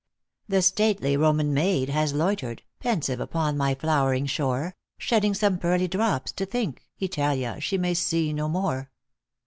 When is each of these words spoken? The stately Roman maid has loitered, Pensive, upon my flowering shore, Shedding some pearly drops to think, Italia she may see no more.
The 0.47 0.63
stately 0.63 1.15
Roman 1.15 1.53
maid 1.53 1.89
has 1.89 2.11
loitered, 2.11 2.63
Pensive, 2.79 3.19
upon 3.19 3.55
my 3.55 3.75
flowering 3.75 4.25
shore, 4.25 4.75
Shedding 4.97 5.35
some 5.35 5.59
pearly 5.59 5.87
drops 5.87 6.31
to 6.31 6.45
think, 6.47 6.87
Italia 6.99 7.59
she 7.61 7.77
may 7.77 7.93
see 7.93 8.33
no 8.33 8.49
more. 8.49 8.89